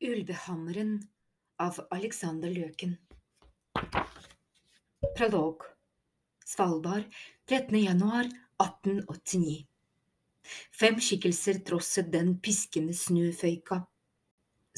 [0.00, 1.08] Ulvehammeren
[1.58, 2.96] av Alexander Løken
[5.16, 5.56] Prolog
[6.46, 7.02] Svalbard
[7.48, 7.78] 13.
[7.82, 8.24] januar
[8.62, 9.66] 1889
[10.70, 13.80] Fem skikkelser trosset den piskende snøføyka.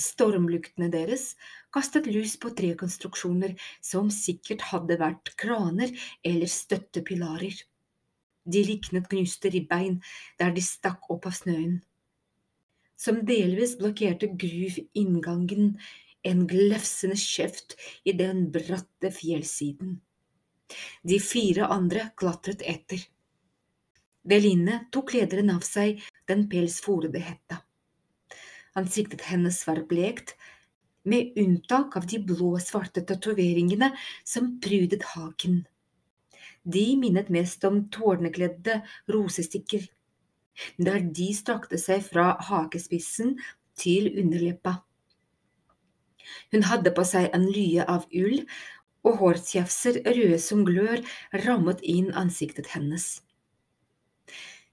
[0.01, 1.37] Stormluktene deres
[1.71, 3.53] kastet lys på tre konstruksjoner
[3.85, 5.93] som sikkert hadde vært kraner
[6.25, 7.53] eller støttepilarer.
[8.45, 10.01] De liknet knuste ribbein
[10.41, 11.81] der de stakk opp av snøen.
[12.99, 15.77] Som delvis blokkerte gruv inngangen
[16.23, 19.99] en glefsende kjeft i den bratte fjellsiden.
[21.03, 23.03] De fire andre klatret etter.
[24.23, 27.59] Deline tok lederen av seg den pelsforede hetta.
[28.79, 30.37] Ansiktet hennes var blekt,
[31.03, 33.91] med unntak av de blå-svarte tatoveringene
[34.25, 35.65] som prydet haken.
[36.63, 38.81] De minnet mest om tårnekledde
[39.11, 39.89] rosestikker,
[40.79, 43.37] der de strakte seg fra hakespissen
[43.79, 44.79] til underleppa.
[46.53, 48.45] Hun hadde på seg en lye av ull,
[49.03, 51.01] og hårtjafser røde som glør
[51.45, 53.17] rammet inn ansiktet hennes.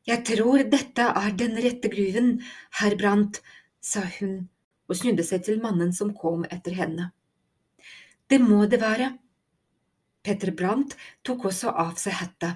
[0.06, 2.36] Jeg tror dette er den rette gruven,
[2.78, 3.42] herr Brandt,
[3.82, 4.46] sa hun
[4.90, 7.10] og snudde seg til mannen som kom etter henne.
[8.30, 9.12] Det må det være.
[10.24, 12.56] Petter Brandt tok også av seg hetta.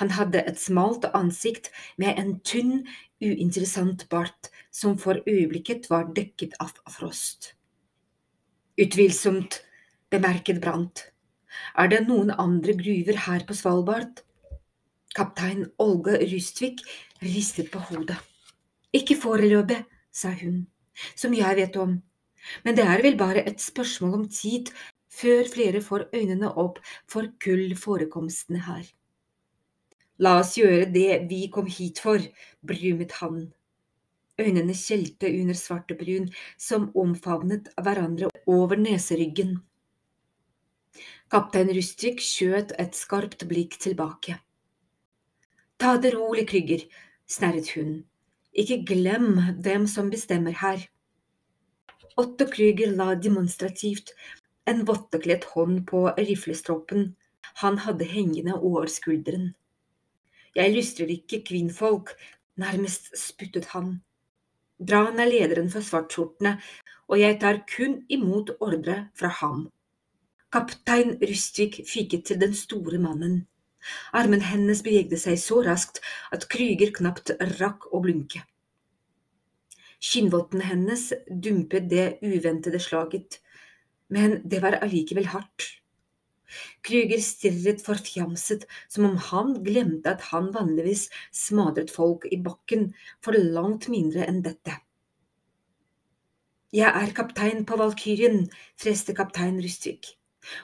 [0.00, 2.82] Han hadde et smalt ansikt med en tynn,
[3.22, 7.54] uinteressant bart som for øyeblikket var dekket av frost.
[8.80, 9.60] Utvilsomt,
[10.10, 11.06] bemerket Brandt.
[11.78, 14.22] Er det noen andre gruver her på Svalbard?
[15.14, 16.82] Kaptein Olga Rystvik
[17.22, 18.18] ristet på hodet.
[18.94, 20.64] Ikke foreløpig, sa hun,
[21.14, 21.98] som jeg vet om,
[22.64, 24.70] men det er vel bare et spørsmål om tid
[25.20, 28.84] før flere får øynene opp for kullforekomstene her.
[30.20, 32.20] La oss gjøre det vi kom hit for,
[32.66, 33.40] brumet han.
[34.40, 39.58] Øynene skjelte under svartebrun som omfavnet hverandre over neseryggen.
[41.30, 44.38] Kaptein Rustvik skjøt et skarpt blikk tilbake.
[45.80, 46.84] Ta det rolig, Krygger,
[47.28, 48.00] snerret hun.
[48.52, 50.82] Ikke glem hvem som bestemmer her.
[52.20, 54.12] Otto Krüger la demonstrativt
[54.70, 57.10] en vottekledd hånd på riflestroppen
[57.62, 59.50] han hadde hengende over skulderen.
[60.54, 62.14] Jeg lystrer ikke kvinnfolk,
[62.56, 64.00] nærmest spyttet han.
[64.80, 66.56] Dran er lederen for svartskjortene,
[67.10, 69.68] og jeg tar kun imot ordre fra ham.
[70.50, 73.44] Kaptein Rustvik fikket til den store mannen.
[74.12, 76.00] Armen hennes bevegde seg så raskt
[76.34, 78.42] at Krüger knapt rakk å blunke.
[80.00, 83.38] Kinnvottene hennes dumpet det uventede slaget,
[84.10, 85.66] men det var allikevel hardt.
[86.82, 92.90] Krüger stirret forfjamset, som om han glemte at han vanligvis smadret folk i bakken
[93.22, 94.74] for langt mindre enn dette.
[96.74, 98.44] Jeg er kaptein på Valkyrien,
[98.78, 100.12] freste kaptein Rustvik,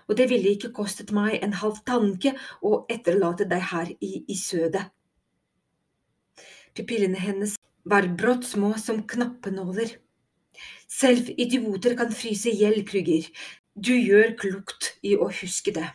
[0.07, 4.37] og det ville ikke kostet meg en halv tanke å etterlate deg her i, i
[4.39, 4.85] sødet.
[6.77, 7.57] Pupillene hennes
[7.89, 9.97] var brått små som knappenåler.
[10.89, 13.29] Selv idioter kan fryse i hjel, Krüger.
[13.77, 15.89] Du gjør klokt i å huske det.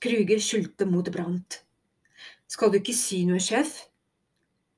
[0.00, 1.60] Krüger skyldte mot Brant.
[2.50, 3.76] Skal du ikke si noe, sjef?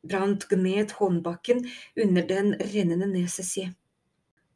[0.02, 1.62] Brant gned håndbakken
[2.04, 3.68] under den rennende neset si.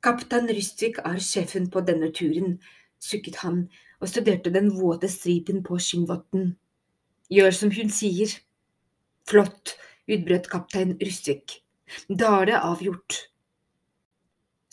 [0.02, 2.58] Kaptein Rystvik er sjefen på denne turen,
[3.02, 3.62] sukket han
[4.02, 6.50] og studerte den våte stripen på skinnvotten.
[7.32, 8.34] Gjør som hun sier.
[9.26, 11.60] Flott, utbrøt kaptein Rystvik.
[12.10, 13.22] Da er det avgjort.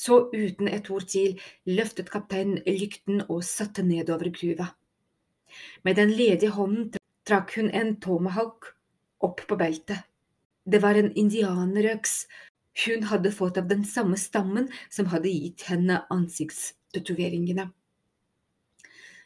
[0.03, 1.37] Så uten et ord til
[1.69, 4.73] løftet kapteinen lykten og satte nedover gruva.
[5.83, 6.89] Med den ledige hånden
[7.27, 8.73] trakk hun en tomahawk
[9.23, 10.01] opp på beltet.
[10.65, 12.25] Det var en indianerøks
[12.85, 17.67] hun hadde fått av den samme stammen som hadde gitt henne ansiktstatoveringene.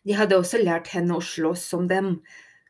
[0.07, 2.17] De hadde også lært henne å slåss som dem,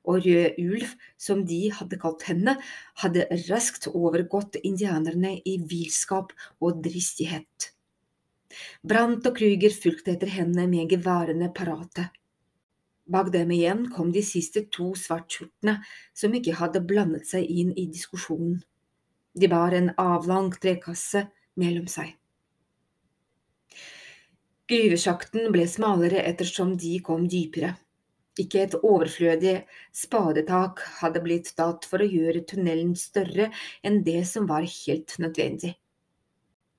[0.07, 2.55] og Rød ulv, som de hadde kalt henne,
[3.01, 6.31] hadde raskt overgått indianerne i villskap
[6.63, 7.73] og dristighet.
[8.83, 12.09] Brant og Krüger fulgte etter henne med geværene parate.
[13.07, 15.77] Bak dem igjen kom de siste to svartskjortene
[16.17, 18.59] som ikke hadde blandet seg inn i diskusjonen.
[19.37, 21.23] De bar en avlang trekasse
[21.61, 22.15] mellom seg.
[24.67, 27.77] Gruvesjakten ble smalere ettersom de kom dypere.
[28.37, 29.55] Ikke et overflødig
[29.95, 33.47] spadetak hadde blitt tatt for å gjøre tunnelen større
[33.87, 35.77] enn det som var helt nødvendig.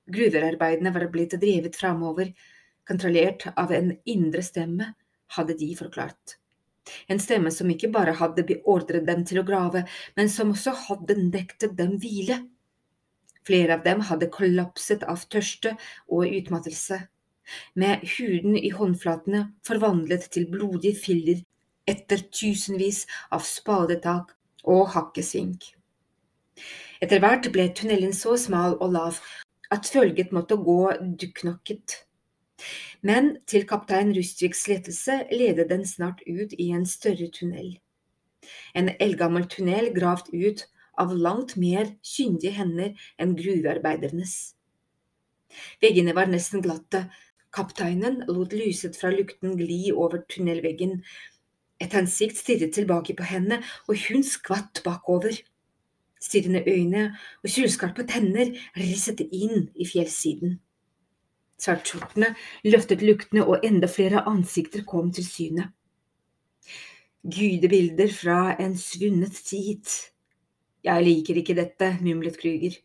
[0.09, 2.33] Gruvearbeidene var blitt drevet framover,
[2.89, 4.93] kontrollert av en indre stemme,
[5.35, 6.39] hadde de forklart.
[7.07, 9.83] En stemme som ikke bare hadde beordret dem til å grave,
[10.17, 12.39] men som også hadde nektet dem hvile.
[13.45, 15.75] Flere av dem hadde kollapset av tørste
[16.07, 16.99] og utmattelse,
[17.73, 21.39] med huden i håndflatene forvandlet til blodige filler
[21.89, 24.35] etter tusenvis av spadetak
[24.69, 25.71] og hakkesvink.
[27.01, 29.21] Etter hvert ble tunnelen så smal og lav
[29.71, 30.81] at følget måtte gå
[31.21, 32.03] dukknokket.
[33.01, 37.77] Men til kaptein Rustviks lettelse ledet den snart ut i en større tunnel.
[38.75, 40.65] En eldgammel tunnel gravd ut
[40.99, 44.35] av langt mer kyndige hender enn gruvearbeidernes.
[45.81, 47.05] Veggene var nesten glatte,
[47.55, 50.99] kapteinen lot lyset fra lukten gli over tunnelveggen,
[51.79, 55.39] et ansikt stirret tilbake på henne, og hun skvatt bakover.
[56.19, 57.05] Stirrende øyne
[57.43, 60.59] og sylskarpe tenner risset inn i fjellsiden.
[61.59, 62.33] Svartskjortene
[62.67, 65.69] løftet luktene, og enda flere ansikter kom til syne.
[67.23, 69.83] Gudebilder fra en svunnet tid.
[70.83, 72.77] Jeg liker ikke dette, mumlet Krüger.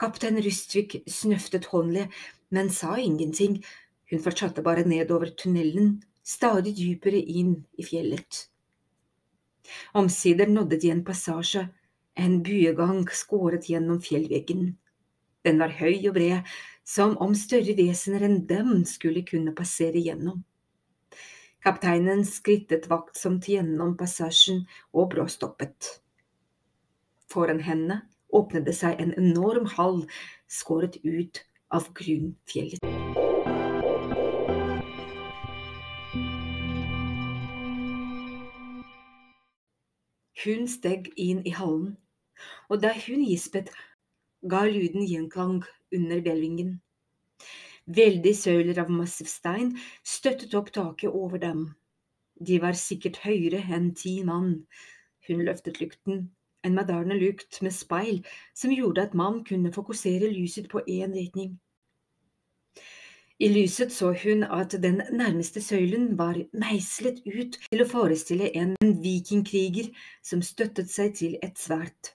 [0.00, 2.06] Kaptein Rustvik snøftet håndlig,
[2.50, 3.58] men sa ingenting,
[4.10, 8.46] hun fortsatte bare nedover tunnelen, stadig dypere inn i fjellet.
[9.94, 11.68] Omsider nådde de en passasje,
[12.20, 14.74] en buegang skåret gjennom fjellveggen.
[15.44, 16.48] Den var høy og bred,
[16.84, 20.42] som om større vesener enn dem skulle kunne passere gjennom.
[21.64, 24.64] Kapteinen skrittet vaktsomt gjennom passasjen
[24.96, 25.90] og bråstoppet.
[27.30, 28.00] Foran henne
[28.32, 30.02] åpnet det seg en enorm hall
[30.48, 32.80] skåret ut av grunnfjellet.
[40.40, 41.98] Hun steg inn i hallen,
[42.68, 43.70] og da hun gispet,
[44.42, 45.60] ga lyden gjenklang
[45.94, 46.78] under hvelvingen.
[47.90, 49.72] Veldige søyler av massiv stein
[50.06, 51.64] støttet opp taket over dem.
[52.40, 54.52] De var sikkert høyere enn ti mann.
[55.28, 56.28] Hun løftet lykten,
[56.64, 58.22] en moderne lukt med speil
[58.54, 61.58] som gjorde at man kunne fokusere lyset på én retning.
[63.40, 68.74] I lyset så hun at den nærmeste søylen var meislet ut til å forestille en
[69.04, 69.88] vikingkriger
[70.22, 72.12] som støttet seg til et sverd.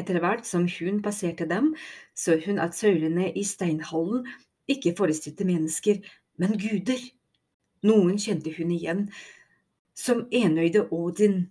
[0.00, 1.74] Etter hvert som hun passerte dem,
[2.14, 4.26] så hun at søylene i steinhallen
[4.70, 6.00] ikke forestilte mennesker,
[6.40, 7.00] men guder.
[7.84, 9.06] Noen kjente hun igjen,
[9.94, 11.44] som enøyde Odin,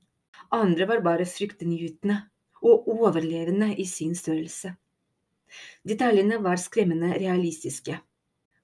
[0.51, 2.17] andre var bare fryktinngytende
[2.63, 4.73] og overlevende i sin størrelse.
[5.87, 7.99] Detaljene var skremmende realistiske.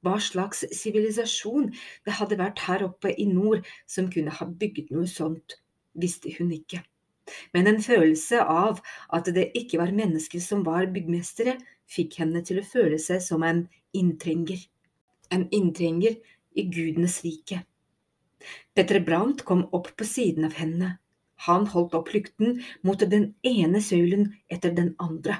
[0.03, 1.71] Hva slags sivilisasjon
[2.07, 5.59] det hadde vært her oppe i nord som kunne ha bygget noe sånt,
[5.93, 6.81] visste hun ikke.
[7.53, 8.81] Men en følelse av
[9.15, 11.57] at det ikke var mennesker som var byggmestere,
[11.89, 13.65] fikk henne til å føle seg som en
[13.97, 14.61] inntrenger.
[15.33, 16.17] En inntrenger
[16.57, 17.63] i gudenes rike.
[18.73, 20.95] Petter Brandt kom opp på siden av henne.
[21.47, 25.37] Han holdt opp lykten mot den ene søylen etter den andre,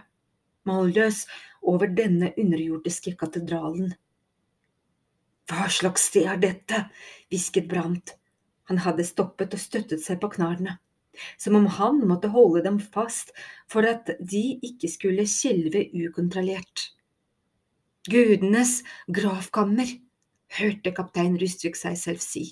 [0.68, 1.26] målløs
[1.62, 3.94] over denne underjordiske katedralen.
[5.50, 6.86] Hva slags sted er dette?
[7.32, 8.14] hvisket Brandt.
[8.70, 10.78] Han hadde stoppet og støttet seg på knærne,
[11.38, 13.34] som om han måtte holde dem fast
[13.72, 16.90] for at de ikke skulle skjelve ukontrollert.
[18.10, 18.80] Gudenes
[19.12, 19.90] gravkammer,
[20.58, 22.46] hørte kaptein Rustvik seg selv si.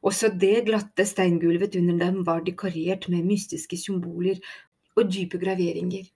[0.00, 4.38] Også det glatte steingulvet under dem var dekorert med mystiske symboler
[4.96, 6.06] og dype graveringer.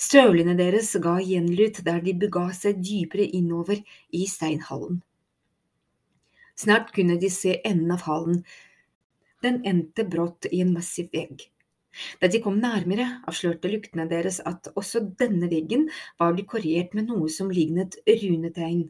[0.00, 3.80] Støvlene deres ga gjenlyd der de bega seg dypere innover
[4.12, 5.02] i steinhallen.
[6.56, 8.40] Snart kunne de se enden av hallen.
[9.46, 11.44] Den endte brått i en massiv vegg.
[12.20, 15.86] Da de kom nærmere, avslørte luktene deres at også denne veggen
[16.20, 18.88] var dekorert med noe som lignet runetegn.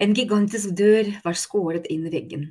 [0.00, 2.46] En gigantisk dør var skåret inn i veggen,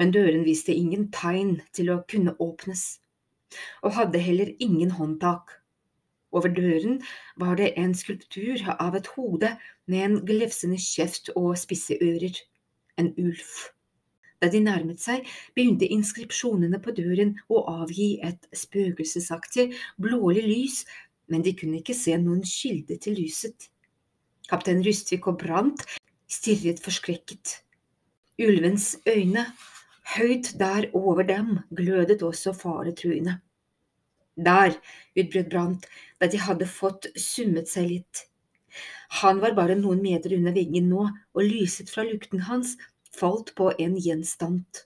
[0.00, 2.84] men døren viste ingen tegn til å kunne åpnes,
[3.84, 5.54] og hadde heller ingen håndtak.
[6.34, 6.98] Over døren
[7.40, 9.54] var det en skulptur av et hode
[9.86, 12.34] med en glefsende kjeft og spisse ører,
[12.98, 13.46] en ulv.
[14.38, 15.26] Da de nærmet seg,
[15.56, 20.82] begynte inskripsjonene på døren å avgi et spøkelsesaktig, blålig lys,
[21.28, 23.68] men de kunne ikke se noen kilde til lyset.
[24.48, 25.82] Kaptein Rustvik og Brant
[26.30, 27.58] stirret forskrekket.
[28.38, 29.44] Ulvens øyne,
[30.14, 33.40] høyt der over dem, glødet også faretruende.
[34.38, 34.76] Der,
[35.18, 35.88] utbrøt Brant
[36.22, 38.22] da de hadde fått summet seg litt.
[39.20, 42.76] Han var bare noen meter under veggen nå, og lyset fra lukten hans
[43.18, 44.84] falt på en gjenstand.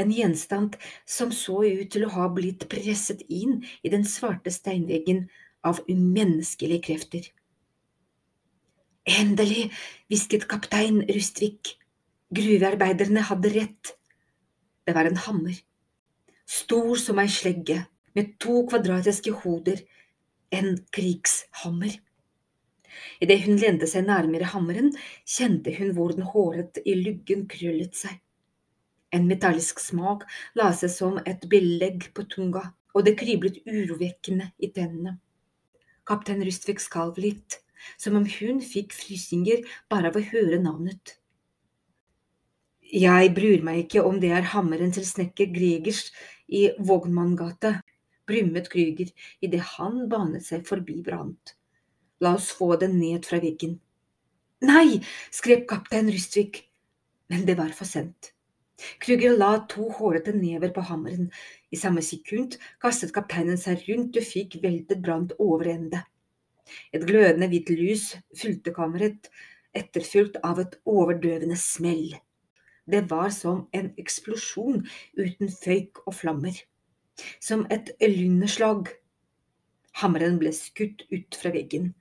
[0.00, 0.76] En gjenstand
[1.06, 5.26] som så ut til å ha blitt presset inn i den svarte steinveggen
[5.66, 7.28] av umenneskelige krefter.
[9.06, 9.70] Endelig,
[10.10, 11.76] hvisket kaptein Rustvik.
[12.32, 13.92] Gruvearbeiderne hadde rett.
[14.86, 15.56] Det var en hammer.
[16.46, 17.82] Stor som ei slegge,
[18.14, 19.82] med to kvadratiske hoder.
[20.52, 21.98] En krigshammer.
[23.24, 24.92] Idet hun lente seg nærmere hammeren,
[25.24, 28.18] kjente hun hvor den håret i luggen krøllet seg.
[29.12, 30.24] En metallisk smak
[30.56, 32.64] la seg som et belegg på tunga,
[32.96, 35.18] og det kriblet urovekkende i tennene.
[36.08, 37.60] Kaptein Rustvik skalv litt,
[38.00, 41.16] som om hun fikk frysninger bare av å høre navnet.
[42.92, 46.10] Jeg bryr meg ikke om det er hammeren til snekker Gregers
[46.52, 47.78] i Vognmanngata,
[48.28, 49.08] brummet Krüger
[49.40, 51.56] idet han banet seg forbi Brant.
[52.22, 53.80] La oss få den ned fra veggen.
[54.62, 55.00] Nei,
[55.34, 56.60] skrep kaptein Rystvik,
[57.32, 58.30] men det var for sent.
[59.02, 61.30] Krüger la to hårete never på hammeren.
[61.74, 66.04] I samme sekund kastet kapteinen seg rundt og fikk veltet Brant over ende.
[66.94, 68.04] Et glødende hvitt lys
[68.38, 69.26] fylte kammeret,
[69.74, 72.12] etterfulgt av et overdøvende smell.
[72.86, 74.84] Det var som en eksplosjon
[75.18, 76.54] uten føyk og flammer.
[77.42, 78.94] Som et lynneslag.
[79.98, 81.92] Hammeren ble skutt ut fra veggen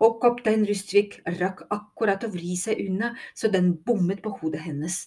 [0.00, 5.06] og kaptein Rustvik rakk akkurat å vri seg unna så den bommet på hodet hennes.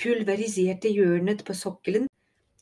[0.00, 2.08] Pulveriserte hjørnet på sokkelen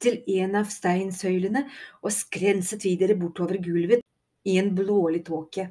[0.03, 1.65] til en av steinsøylene
[2.03, 4.05] og skrenset videre bortover gulvet
[4.49, 5.69] i en blålig tåke.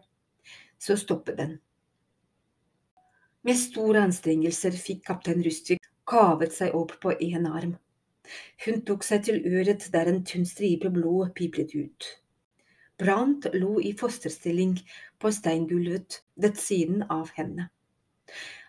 [0.80, 1.58] Så stoppet den.
[3.48, 7.76] Med store anstrengelser fikk kaptein Rustvik kavet seg opp på én arm.
[8.66, 12.08] Hun tok seg til øret der en tynn stripe blod piplet ut.
[12.98, 14.78] Brant lo i fosterstilling
[15.22, 17.70] på steingulvet ved siden av henne.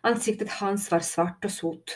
[0.05, 1.95] Ansiktet hans var svart og sot.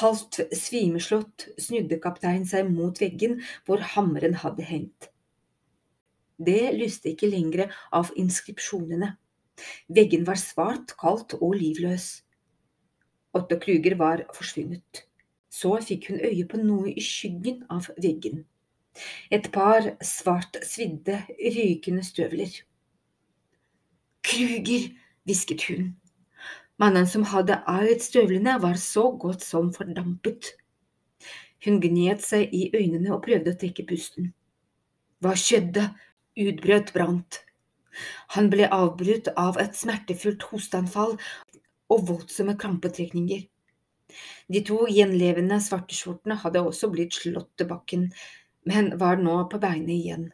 [0.00, 5.10] Halvt svimeslått snudde kapteinen seg mot veggen hvor hammeren hadde hengt.
[6.40, 9.12] Det lyste ikke lenger av inskripsjonene.
[9.92, 12.22] Veggen var svart, kaldt og livløs.
[13.36, 15.04] Otto Kluger var forsvunnet.
[15.52, 18.46] Så fikk hun øye på noe i skyggen av veggen.
[19.30, 22.52] Et par svart svidde, rykende støvler.
[24.22, 24.88] Kruger,
[25.24, 25.92] hvisket hun.
[26.78, 30.52] Mannen som hadde eid støvlene, var så godt som fordampet.
[31.64, 34.32] Hun gned seg i øynene og prøvde å trekke pusten.
[35.22, 35.92] Hva skjedde?
[36.42, 37.42] utbrøt Brant.
[38.34, 41.18] Han ble avbrutt av et smertefullt hosteanfall
[41.92, 43.44] og voldsomme krampetrekninger.
[44.52, 48.08] De to gjenlevende svarteskjortene hadde også blitt slått til bakken,
[48.68, 50.30] men var nå på beina igjen.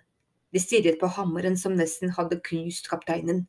[0.53, 3.47] De stirret på hammeren som nesten hadde knust kapteinen.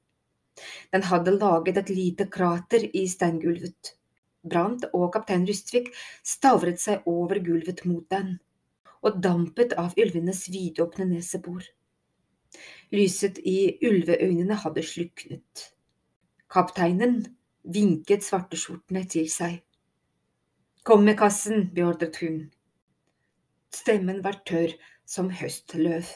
[0.91, 3.95] Den hadde laget et lite krater i steingulvet.
[4.43, 5.89] Brant og kaptein Rustvik
[6.23, 8.37] stavret seg over gulvet mot den,
[9.03, 11.63] og dampet av ulvenes vidåpne nesebor.
[12.95, 15.65] Lyset i ulveøynene hadde sluknet.
[16.49, 17.19] Kapteinen
[17.63, 19.59] vinket svarteskjortene til seg.
[20.83, 22.47] Kom med kassen, beordret hun.
[23.79, 24.73] Stemmen var tørr
[25.07, 26.07] som høstløv.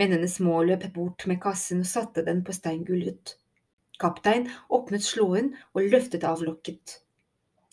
[0.00, 3.36] Mennene småløp bort med kassen og satte den på steingulvet.
[4.02, 6.98] Kaptein åpnet slåen og løftet av lokket.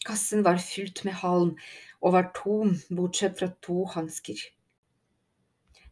[0.07, 1.55] Kassen var fylt med halm
[2.03, 4.39] og var tom bortsett fra to hansker.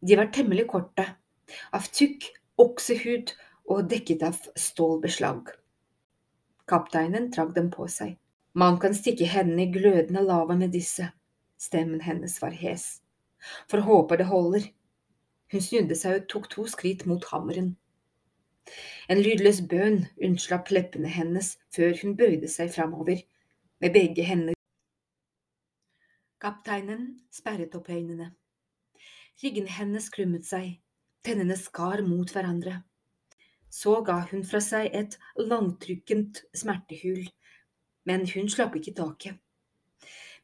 [0.00, 1.04] De var temmelig korte,
[1.72, 2.28] av tykk
[2.64, 3.32] oksehud
[3.72, 5.52] og dekket av stålbeslag.
[6.68, 8.14] Kapteinen trakk dem på seg.
[8.54, 11.08] Man kan stikke hendene i glødende lava med disse.
[11.62, 13.02] Stemmen hennes var hes.
[13.70, 14.66] For håper det holder.
[15.52, 17.76] Hun snudde seg og tok to skritt mot hammeren.
[19.10, 23.22] En lydløs bønn unnslapp leppene hennes før hun bøyde seg framover
[23.82, 24.58] med begge hender.
[26.42, 28.32] Kapteinen sperret opp øynene.
[29.42, 30.80] Ryggen hennes krummet seg,
[31.26, 32.80] tennene skar mot hverandre.
[33.70, 37.24] Så ga hun fra seg et langtrykkent smertehyl,
[38.06, 39.38] men hun slapp ikke taket.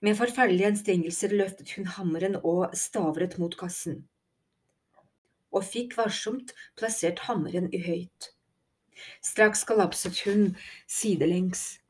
[0.00, 4.04] Med forferdelige anstrengelser løftet hun hammeren og stavret mot kassen,
[5.50, 8.28] og fikk varsomt plassert hammeren i høyt.
[9.22, 10.54] Straks kollapset hun
[10.86, 11.80] sidelengs.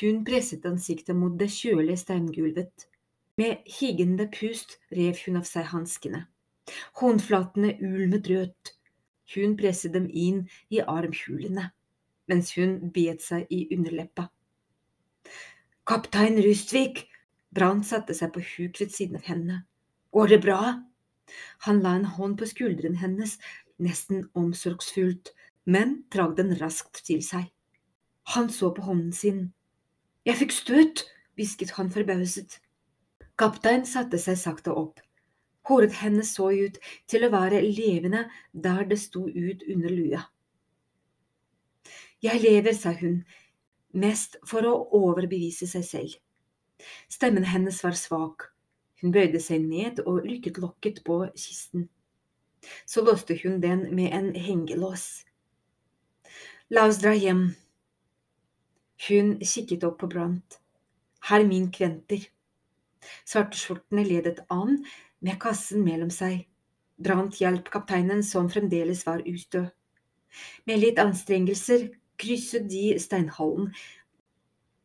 [0.00, 2.88] Hun presset ansiktet mot det kjølige steingulvet.
[3.40, 6.26] Med higgende pust rev hun av seg hanskene.
[7.00, 8.74] Håndflatene ulmet rødt.
[9.34, 11.70] Hun presset dem inn i armhulene,
[12.28, 14.28] mens hun bet seg i underleppa.
[15.88, 17.07] Kaptein Rustvik,
[17.54, 19.62] Brann satte seg på huk ved siden av henne.
[20.12, 20.60] Går det bra?
[21.66, 23.36] Han la en hånd på skulderen hennes,
[23.78, 25.32] nesten omsorgsfullt,
[25.68, 27.48] men trakk den raskt til seg.
[28.34, 29.42] Han så på hånden sin.
[30.28, 31.04] Jeg fikk støt,
[31.36, 32.58] hvisket han forbauset.
[33.38, 35.00] Kaptein satte seg sakte opp.
[35.68, 36.78] Håret hennes så ut
[37.08, 40.22] til å være levende der det sto ut under lua.
[42.24, 43.20] Jeg lever, sa hun,
[43.94, 46.16] mest for å overbevise seg selv.
[47.08, 48.48] Stemmen hennes var svak.
[49.00, 51.88] Hun bøyde seg ned og lykket lokket på kisten.
[52.86, 55.24] Så låste hun den med en hengelås.
[56.70, 57.52] La oss dra hjem.
[59.08, 60.58] Hun kikket opp på Brant.
[61.30, 62.26] Hermin kventer.
[63.24, 64.82] Svarteskjortene ledet an
[65.24, 66.46] med kassen mellom seg.
[66.98, 69.68] Brant hjalp kapteinen, som fremdeles var ustø.
[70.66, 71.86] Med litt anstrengelser
[72.18, 73.70] krysset de steinhallen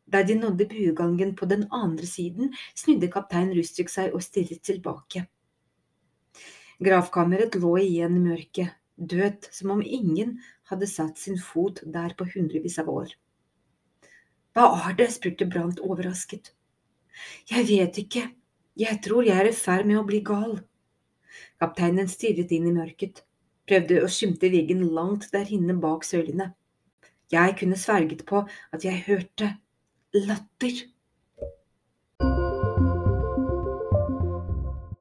[0.06, 5.26] da de nådde buegangen på den andre siden, snudde kaptein Rustrik seg og stirret tilbake.
[6.84, 10.38] Gravkammeret lå igjen i mørket, dødt som om ingen
[10.70, 13.14] hadde satt sin fot der på hundrevis av år.
[14.54, 15.10] Hva er det?
[15.14, 16.52] spurte Brant overrasket.
[17.50, 18.28] Jeg vet ikke,
[18.78, 20.58] jeg tror jeg er i ferd med å bli gal.
[21.62, 23.22] Kapteinen stirret inn i mørket,
[23.66, 26.52] prøvde å skimte veggen langt der inne bak søylene.
[27.32, 28.44] Jeg kunne sverget på
[28.74, 29.54] at jeg hørte
[30.14, 30.93] latter.